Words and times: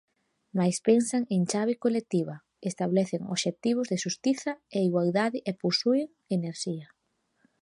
Mais 0.57 0.77
pensan 0.87 1.23
en 1.35 1.41
chave 1.51 1.73
colectiva, 1.83 2.35
establecen 2.69 3.21
obxectivos 3.33 3.89
de 3.91 3.97
xustiza 4.03 4.51
e 4.77 4.79
igualdade 4.89 5.39
e 5.49 5.51
posúen 5.63 6.05
enerxía. 6.37 6.87